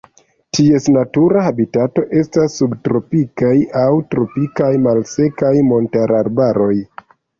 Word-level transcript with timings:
Ties 0.57 0.87
natura 0.93 1.43
habitato 1.47 2.03
estas 2.21 2.55
subtropikaj 2.61 3.53
aŭ 3.83 3.87
tropikaj 4.15 4.71
malsekaj 4.87 5.53
montararbaroj. 5.69 6.75